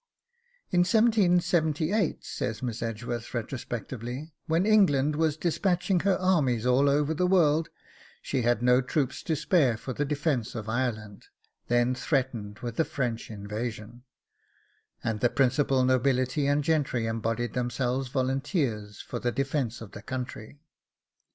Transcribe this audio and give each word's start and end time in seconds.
In 0.71 0.79
1778, 0.79 2.25
says 2.25 2.63
Miss 2.63 2.81
Edgeworth 2.81 3.35
retrospectively, 3.35 4.33
when 4.47 4.65
England 4.65 5.15
was 5.15 5.37
despatching 5.37 5.99
her 5.99 6.17
armies 6.17 6.65
all 6.65 6.89
over 6.89 7.13
the 7.13 7.27
world, 7.27 7.69
she 8.19 8.41
had 8.41 8.63
no 8.63 8.81
troops 8.81 9.21
to 9.21 9.35
spare 9.35 9.77
for 9.77 9.93
the 9.93 10.03
defence 10.03 10.55
of 10.55 10.67
Ireland 10.67 11.27
then 11.67 11.93
threatened 11.93 12.57
with 12.63 12.79
a 12.79 12.83
French 12.83 13.29
invasion; 13.29 14.01
and 15.03 15.19
the 15.19 15.29
principal 15.29 15.83
nobility 15.85 16.47
and 16.47 16.63
gentry 16.63 17.05
embodied 17.05 17.53
themselves 17.53 18.07
volunteers 18.07 19.01
for 19.01 19.19
the 19.19 19.31
defence 19.31 19.81
of 19.81 19.91
the 19.91 20.01
country. 20.01 20.61